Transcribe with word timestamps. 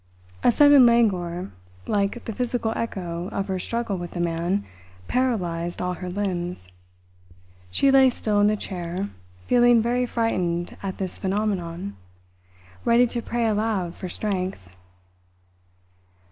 A 0.43 0.51
sudden 0.51 0.87
languor, 0.87 1.51
like 1.85 2.25
the 2.25 2.33
physical 2.33 2.73
echo 2.75 3.29
of 3.29 3.47
her 3.49 3.59
struggle 3.59 3.99
with 3.99 4.15
the 4.15 4.19
man, 4.19 4.65
paralysed 5.07 5.79
all 5.79 5.93
her 5.93 6.09
limbs. 6.09 6.69
She 7.69 7.91
lay 7.91 8.09
still 8.09 8.39
in 8.41 8.47
the 8.47 8.55
chair, 8.57 9.09
feeling 9.45 9.79
very 9.79 10.07
frightened 10.07 10.75
at 10.81 10.97
this 10.97 11.19
phenomenon 11.19 11.95
ready 12.83 13.05
to 13.05 13.21
pray 13.21 13.45
aloud 13.45 13.93
for 13.93 14.09
strength. 14.09 14.73